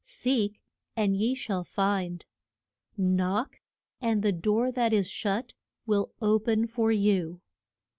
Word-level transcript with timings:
Seek 0.03 0.59
and 0.95 1.15
ye 1.15 1.35
shall 1.35 1.63
find. 1.63 2.25
Knock, 2.97 3.61
and 4.01 4.23
the 4.23 4.31
door 4.31 4.71
that 4.71 4.93
is 4.93 5.11
shut 5.11 5.53
will 5.85 6.11
o 6.19 6.39
pen 6.39 6.65
for 6.65 6.91
you. 6.91 7.39